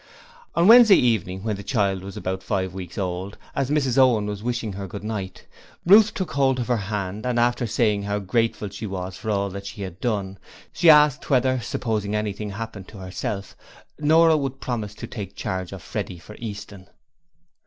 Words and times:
On 0.55 0.67
Wednesday 0.67 0.95
evening, 0.97 1.43
when 1.43 1.57
the 1.57 1.61
child 1.63 2.03
was 2.03 2.17
about 2.17 2.41
five 2.41 2.73
weeks 2.73 2.97
old, 2.97 3.37
as 3.55 3.69
Mrs 3.69 3.99
Owen 3.99 4.25
was 4.25 4.41
wishing 4.41 4.73
her 4.73 4.87
good 4.87 5.03
night, 5.03 5.45
Ruth 5.85 6.11
took 6.15 6.31
hold 6.31 6.59
of 6.59 6.69
her 6.69 6.75
hand 6.77 7.23
and 7.23 7.39
after 7.39 7.67
saying 7.67 8.01
how 8.01 8.17
grateful 8.17 8.67
she 8.69 8.87
was 8.87 9.15
for 9.15 9.29
all 9.29 9.51
that 9.51 9.67
she 9.67 9.83
had 9.83 10.01
done, 10.01 10.39
she 10.73 10.89
asked 10.89 11.29
whether 11.29 11.59
supposing 11.59 12.15
anything 12.15 12.49
happened 12.49 12.87
to 12.87 12.97
herself 12.97 13.55
Nora 13.99 14.37
would 14.37 14.59
promise 14.59 14.95
to 14.95 15.05
take 15.05 15.35
charge 15.35 15.71
of 15.71 15.83
Freddie 15.83 16.17
for 16.17 16.35
Easton. 16.39 16.87